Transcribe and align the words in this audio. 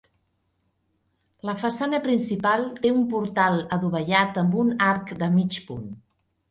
La 1.49 1.55
façana 1.65 1.99
principal 2.07 2.65
té 2.81 2.95
un 2.97 3.05
portal 3.15 3.63
adovellat 3.79 4.45
amb 4.45 4.61
un 4.67 4.77
arc 4.93 5.19
de 5.23 5.35
mig 5.41 5.65
punt. 5.71 5.91